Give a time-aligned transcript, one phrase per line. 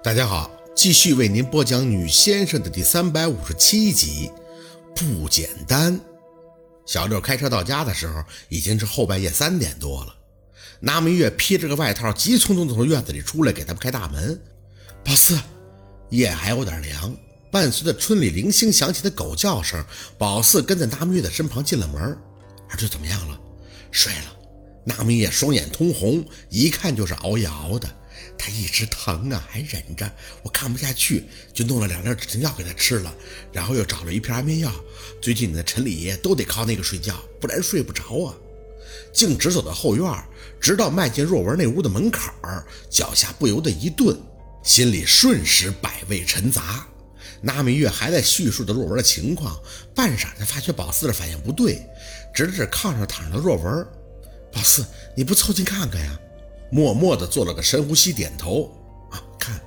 [0.00, 4.30] 大家好，继续为您播讲《女先生》的第三百五十七集。
[4.94, 5.98] 不简单。
[6.86, 10.14] 小六开车到家的时候，已经是后半夜三点多了。
[10.78, 14.40] 那明月披着个外套，急匆匆地从院子里出来，给他们开大门。
[15.04, 15.36] 宝四，
[16.10, 17.12] 夜还有点凉，
[17.50, 19.84] 伴随着村里零星响起的狗叫声，
[20.16, 22.16] 宝四跟在那明月的身旁进了门。
[22.70, 23.38] 二舅怎么样了？
[23.90, 24.36] 睡了。
[24.84, 27.88] 那明月双眼通红，一看就是熬夜熬的。
[28.38, 30.10] 他一直疼啊，还忍着。
[30.42, 33.14] 我看不下去，就弄了两粒止疼药给他吃了，
[33.52, 34.72] 然后又找了一片安眠药。
[35.20, 38.34] 最近的陈李爷都得靠那个睡觉，不然睡不着啊。
[39.12, 40.24] 径直走到后院，
[40.60, 44.18] 直到迈进若文那屋的门槛儿，脚下不由得一顿，
[44.62, 46.86] 心里瞬时百味陈杂。
[47.40, 49.58] 那明月还在叙述着若文的情况，
[49.94, 51.80] 半晌才发觉宝四的反应不对，
[52.34, 53.86] 指了指炕上躺着的若文
[54.52, 54.84] ：“宝四，
[55.16, 56.18] 你不凑近看看呀？”
[56.70, 58.70] 默默地做了个深呼吸，点头
[59.10, 59.60] 啊，看，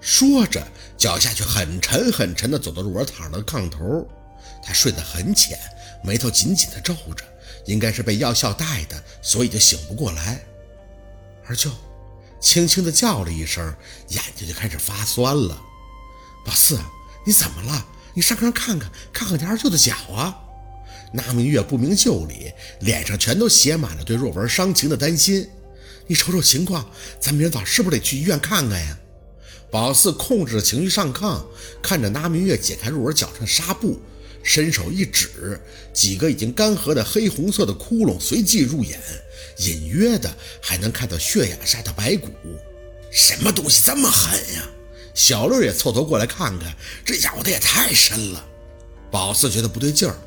[0.00, 4.06] 说着脚下却很沉很沉地走到若文躺的炕头。
[4.62, 5.58] 他睡得很浅，
[6.02, 7.24] 眉头紧紧地皱着，
[7.66, 10.40] 应该是被药效带的，所以就醒不过来。
[11.46, 11.70] 二舅
[12.40, 13.74] 轻轻地叫了一声，
[14.08, 15.60] 眼睛就开始发酸了。
[16.44, 16.78] 宝四，
[17.24, 17.86] 你怎么了？
[18.12, 20.36] 你上炕看看，看看你二舅的脚啊！
[21.12, 25.48] 那明月不明就里，脸上全都写满了对若文伤情的担心。
[26.10, 28.98] 你瞅瞅情况，咱明早是不是得去医院看看呀？
[29.70, 31.40] 宝四控制着情绪上炕，
[31.80, 33.96] 看着那明月解开入耳脚上的纱布，
[34.42, 35.60] 伸手一指，
[35.94, 38.98] 几个已经干涸的黑红色的窟窿随即入眼，
[39.58, 40.28] 隐约的
[40.60, 42.28] 还能看到血眼下的白骨。
[43.12, 44.68] 什么东西这么狠呀？
[45.14, 46.74] 小六也凑头过来看看，
[47.04, 48.44] 这咬的也太深了。
[49.12, 50.18] 宝四觉得不对劲儿，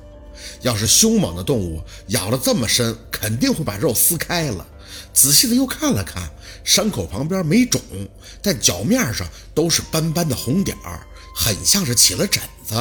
[0.61, 4.65] 要是凶猛的动物咬得这么深，肯定会把肉撕开了。
[5.13, 6.29] 仔细的又看了看，
[6.63, 7.81] 伤口旁边没肿，
[8.41, 11.05] 但脚面上都是斑斑的红点儿，
[11.35, 12.75] 很像是起了疹子。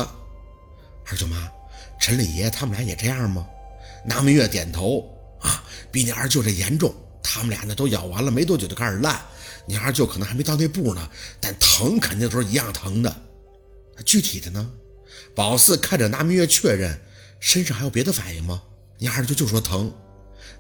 [1.07, 1.51] 二舅妈，
[2.01, 3.47] 陈李爷他们俩也这样吗？
[4.05, 5.09] 拿明月点头，
[5.41, 6.95] 啊，比你二舅这严重。
[7.23, 9.21] 他们俩呢都咬完了没多久就开始烂，
[9.65, 11.09] 你二舅可能还没到那步呢，
[11.41, 13.15] 但疼肯定都是一样疼的。
[14.05, 14.71] 具体的呢？
[15.35, 17.01] 宝四看着拿明月确认，
[17.39, 18.63] 身上还有别的反应吗？
[18.99, 19.93] 你二舅就说疼。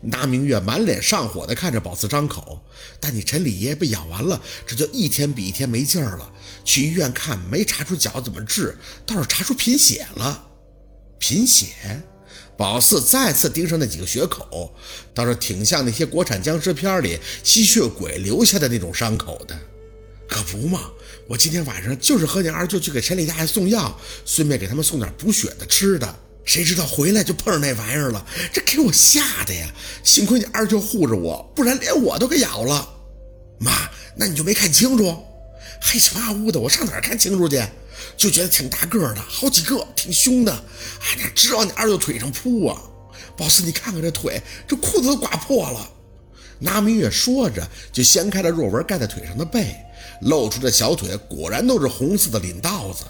[0.00, 2.60] 那明月满脸上火地看着宝四张口，
[2.98, 6.32] 但你陈李爷被咬完了，这就一天比一天没劲儿了。
[6.65, 8.76] 去医院看，没查出脚怎么治，
[9.06, 10.48] 倒是查出贫血了。
[11.19, 12.03] 贫血？
[12.56, 14.75] 宝四再次盯上那几个血口，
[15.15, 19.59] 倒是挺像那些国产僵尸片里吸血鬼留下的那种伤口的。
[20.28, 20.91] 可不嘛，
[21.28, 26.19] 我今天晚上就是和你二舅去给陈李大爷送药，顺便给他们送点补血的吃的。
[26.45, 29.69] 谁知道回来就碰上那玩意儿了，这给我吓的呀！
[30.03, 32.89] 幸亏你二舅护着我，不然连我都给咬了。
[33.59, 35.25] 妈，那你就没看清楚？
[35.81, 37.63] 黑漆麻乌的，我上哪儿看清楚去？
[38.17, 40.53] 就觉得挺大个的，好几个，挺凶的。
[40.53, 42.83] 哎，哪直往你二舅腿上扑啊！
[43.37, 45.89] 宝四，你看看这腿，这裤子都刮破了。
[46.59, 49.75] 拿明月说着，就掀开了若文盖在腿上的被，
[50.23, 53.05] 露出的小腿果然都是红色的领道子。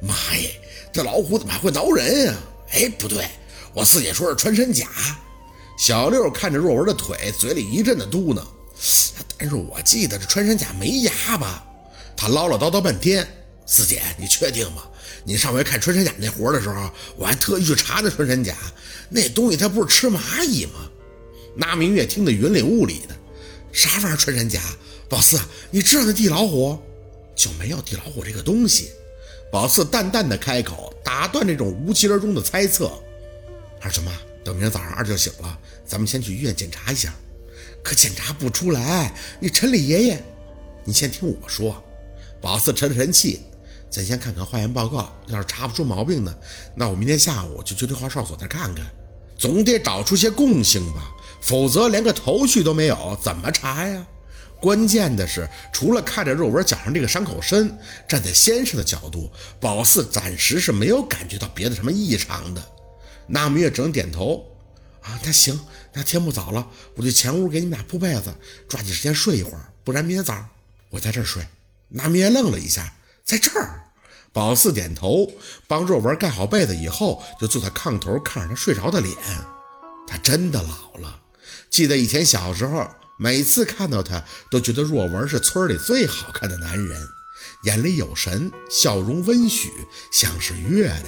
[0.00, 0.60] 妈耶，
[0.92, 2.34] 这老虎怎么还会挠人呀？
[2.72, 3.28] 哎，不对，
[3.72, 4.86] 我四姐说是穿山甲。
[5.78, 8.42] 小六看着若文的腿，嘴里一阵的嘟囔。
[9.38, 11.64] 但是我记得这穿山甲没牙吧？
[12.16, 13.26] 他唠唠叨叨半天。
[13.66, 14.82] 四姐，你确定吗？
[15.24, 18.54] 你上回看穿山甲那活的时候，我还特意去查那穿山甲，
[19.08, 20.88] 那东西它不是吃蚂蚁吗？
[21.56, 23.16] 那明月听得云里雾里的，
[23.72, 24.60] 啥玩意儿穿山甲？
[25.08, 25.38] 宝四，
[25.70, 26.78] 你知道那地老虎？
[27.34, 28.90] 就没有地老虎这个东西。
[29.56, 32.92] 宝四淡淡的开口，打断这种无疾而终的猜测。
[33.80, 34.12] 二舅妈，
[34.44, 37.10] 等明天早上二舅醒了，咱们先去医院检查一下。
[37.82, 40.22] 可检查不出来，你陈李爷爷，
[40.84, 41.82] 你先听我说。
[42.38, 43.40] 宝四沉了沉气，
[43.88, 46.36] 咱先看看化验报告，要是查不出毛病呢，
[46.74, 48.84] 那我明天下午就去对话哨所那看看，
[49.38, 54.06] 总得找出些共性吧，否则连个头绪都没有，怎么查呀？
[54.60, 57.76] 关键的是，除了看着肉文脚上这个伤口深，
[58.08, 59.30] 站在先生的角度，
[59.60, 62.62] 宝四暂时是没有感觉到别的什么异常的。
[63.26, 64.44] 那明月只能点头。
[65.02, 65.60] 啊，那行，
[65.92, 66.66] 那天不早了，
[66.96, 68.34] 我就前屋给你们俩铺被子，
[68.68, 70.48] 抓紧时间睡一会儿，不然明天早上
[70.90, 71.46] 我在这儿睡。
[71.88, 72.92] 那明月愣了一下，
[73.24, 73.84] 在这儿。
[74.32, 75.30] 宝四点头，
[75.68, 79.14] 帮若文盖好被子以后，就坐在炕头看着他睡着的脸。
[80.08, 81.20] 他真的老了，
[81.70, 82.84] 记得以前小时候。
[83.18, 87.08] 每次看到他，都觉得若文是村里最好看的男人，
[87.64, 89.70] 眼里有神，笑容温煦，
[90.10, 91.04] 像是月亮。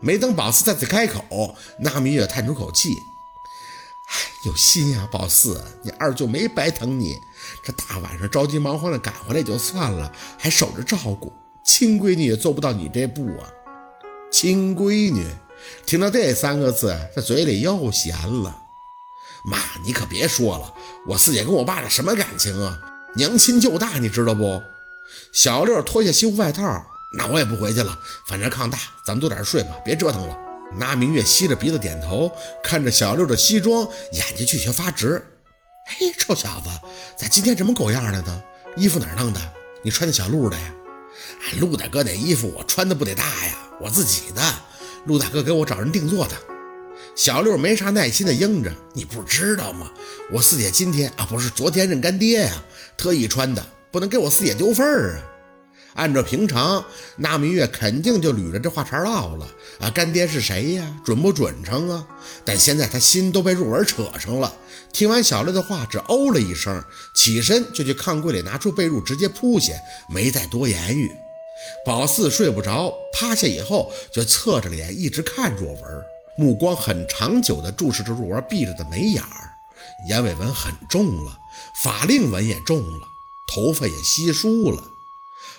[0.00, 2.90] 没等宝四再次开口，那明月叹出口气
[4.10, 7.14] ：“哎，有心呀，宝四，你二舅没白疼你。
[7.62, 11.32] 这大晚上着急忙慌的赶回来就算了，还守着照顾
[11.64, 13.46] 亲闺女，也做不到你这步啊！
[14.32, 15.24] 亲闺女，
[15.86, 18.61] 听到这三个字，这嘴里又咸了。
[19.44, 20.72] 妈，你可别说了，
[21.06, 22.78] 我四姐跟我爸这什么感情啊？
[23.14, 24.62] 娘亲舅大，你知道不？
[25.32, 26.62] 小六脱下西服外套，
[27.18, 30.38] 那我也不回去了，反正炕大，咱们早点睡吧，别折腾了。
[30.76, 32.30] 那明月吸着鼻子点头，
[32.62, 35.22] 看着小六的西装，眼睛却却发直。
[35.86, 36.68] 嘿，臭小子，
[37.18, 38.42] 咋今天这么狗样的呢？
[38.76, 39.40] 衣服哪弄的？
[39.82, 40.72] 你穿的小鹿的呀？
[41.42, 44.42] 哎，陆大哥那衣服我穿的不得大呀，我自己的。
[45.04, 46.51] 陆大哥给我找人定做的。
[47.14, 49.90] 小六没啥耐心的应着，你不知道吗？
[50.30, 52.64] 我四姐今天啊，不是昨天认干爹呀，
[52.96, 55.28] 特意穿的，不能给我四姐丢份儿啊。
[55.94, 56.82] 按照平常，
[57.16, 59.46] 那明月肯定就捋着这话茬唠了
[59.78, 60.96] 啊，干爹是谁呀？
[61.04, 62.06] 准不准成啊？
[62.46, 64.50] 但现在他心都被若文扯上了。
[64.90, 66.82] 听完小六的话，只哦了一声，
[67.14, 69.74] 起身就去炕柜里拿出被褥，直接铺下，
[70.08, 71.10] 没再多言语。
[71.84, 75.82] 宝四睡不着，趴下以后就侧着脸一直看若文，
[76.42, 79.52] 目光很长久地注视着若文闭着的眉眼儿，
[80.08, 81.38] 眼尾纹很重了，
[81.80, 83.06] 法令纹也重了，
[83.46, 84.82] 头发也稀疏了。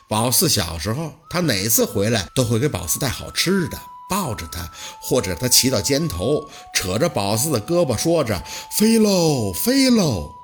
[0.10, 4.70] 宝四小时候，他哪次回来都会给宝四带好吃的，抱着他，
[5.02, 8.44] 或者他骑到肩头，扯着宝四的胳膊，说着
[8.78, 10.36] “飞喽，飞喽”。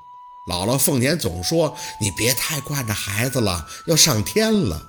[0.49, 4.81] 姥姥凤年总说：“你别太惯着孩子了，要上天了。”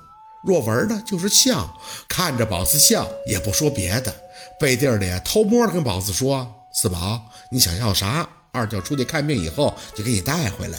[0.43, 1.77] 若文呢，就是笑，
[2.07, 4.15] 看着宝四笑，也不说别的，
[4.61, 7.19] 背地里偷摸的跟宝四说：“四宝，
[7.49, 8.29] 你想要啥？
[8.51, 10.77] 二舅出去看病以后就给你带回来。”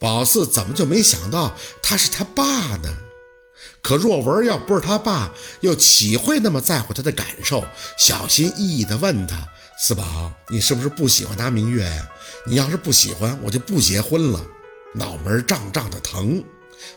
[0.00, 2.42] 宝四怎么就没想到他是他爸
[2.76, 2.88] 呢？
[3.82, 5.30] 可若文要不是他爸，
[5.60, 7.62] 又岂会那么在乎他的感受？
[7.98, 9.46] 小心翼翼地问他
[9.78, 12.10] ：“四宝，你是不是不喜欢拿明月呀？
[12.46, 14.42] 你要是不喜欢，我就不结婚了。”
[14.96, 16.42] 脑门胀胀的疼，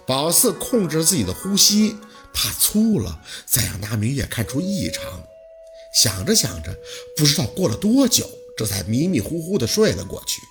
[0.07, 1.97] 宝四控制自己的呼吸，
[2.33, 5.03] 怕粗了再让拿明月看出异常。
[5.95, 6.77] 想着想着，
[7.15, 10.41] 不知道过了多久，这才迷迷糊糊地睡了过去。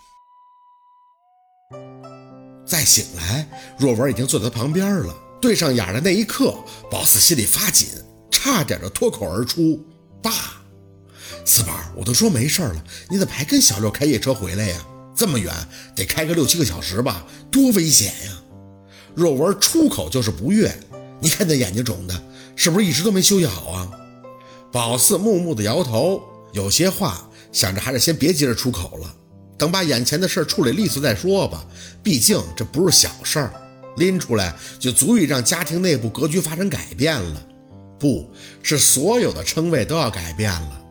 [2.67, 3.47] 再醒来，
[3.79, 5.15] 若文已经坐在旁边了。
[5.41, 6.57] 对上眼的那一刻，
[6.91, 7.89] 宝四心里发紧，
[8.31, 9.79] 差点就脱口而出
[10.23, 10.33] ：“爸，
[11.45, 14.87] 四宝，我都说没事了，你怎么还跟小六开夜车回来呀？
[15.15, 15.55] 这么远，
[15.95, 18.43] 得开个六七个小时吧，多危险呀！”
[19.15, 20.75] 若文出口就是不悦
[21.21, 22.23] ：“你看那眼睛肿的，
[22.57, 23.91] 是不是一直都没休息好啊？”
[24.75, 26.21] 宝四木木的摇头，
[26.53, 29.15] 有些话想着还是先别急着出口了，
[29.57, 31.65] 等把眼前的事处理利索再说吧，
[32.03, 33.53] 毕竟这不是小事儿。
[33.99, 37.47] 拎出来就足以让家庭内部格局发生改变了，
[38.01, 38.29] 不
[38.65, 40.84] 是所有的称谓都要改变了。